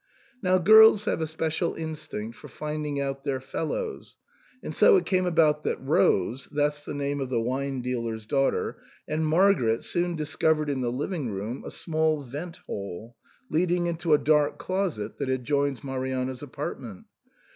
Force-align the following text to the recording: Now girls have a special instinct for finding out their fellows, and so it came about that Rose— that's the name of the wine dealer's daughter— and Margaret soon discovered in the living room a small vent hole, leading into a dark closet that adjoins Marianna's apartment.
Now 0.41 0.57
girls 0.57 1.05
have 1.05 1.21
a 1.21 1.27
special 1.27 1.75
instinct 1.75 2.35
for 2.35 2.47
finding 2.47 2.99
out 2.99 3.23
their 3.23 3.39
fellows, 3.39 4.17
and 4.63 4.73
so 4.73 4.95
it 4.97 5.05
came 5.05 5.27
about 5.27 5.63
that 5.63 5.79
Rose— 5.79 6.47
that's 6.51 6.81
the 6.83 6.95
name 6.95 7.21
of 7.21 7.29
the 7.29 7.39
wine 7.39 7.83
dealer's 7.83 8.25
daughter— 8.25 8.79
and 9.07 9.23
Margaret 9.23 9.83
soon 9.83 10.15
discovered 10.15 10.71
in 10.71 10.81
the 10.81 10.91
living 10.91 11.29
room 11.29 11.63
a 11.63 11.69
small 11.69 12.23
vent 12.23 12.57
hole, 12.65 13.15
leading 13.51 13.85
into 13.85 14.15
a 14.15 14.17
dark 14.17 14.57
closet 14.57 15.19
that 15.19 15.29
adjoins 15.29 15.83
Marianna's 15.83 16.41
apartment. 16.41 17.05